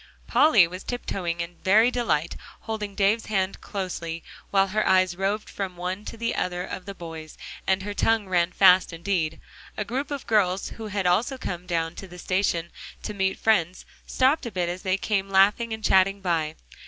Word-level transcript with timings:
Polly 0.25 0.65
was 0.67 0.83
tiptoeing 0.83 1.41
in 1.41 1.57
very 1.63 1.91
delight, 1.91 2.35
holding 2.61 2.95
Davie's 2.95 3.27
hand 3.27 3.61
closely 3.61 4.23
while 4.49 4.69
her 4.69 4.83
eyes 4.87 5.15
roved 5.15 5.47
from 5.47 5.77
one 5.77 6.05
to 6.05 6.17
the 6.17 6.33
other 6.33 6.63
of 6.65 6.87
the 6.87 6.95
boys, 6.95 7.37
and 7.67 7.83
her 7.83 7.93
tongue 7.93 8.27
ran 8.27 8.51
fast 8.51 8.91
indeed. 8.93 9.39
A 9.77 9.85
group 9.85 10.09
of 10.09 10.25
girls, 10.25 10.69
who 10.69 10.87
had 10.87 11.05
also 11.05 11.37
come 11.37 11.67
down 11.67 11.93
to 11.97 12.07
the 12.07 12.17
station 12.17 12.71
to 13.03 13.13
meet 13.13 13.37
friends, 13.37 13.85
stopped 14.07 14.47
a 14.47 14.51
bit 14.51 14.69
as 14.69 14.81
they 14.81 14.97
came 14.97 15.29
laughing 15.29 15.71
and 15.71 15.83
chatting 15.83 16.19
by. 16.19 16.55